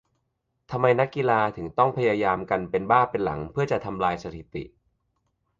[0.71, 4.63] ทำไมนักกีฬาถึงต้องพยายามกันเป็นบ้าเป็นหลังเพื่อจะทำลายสถิติ?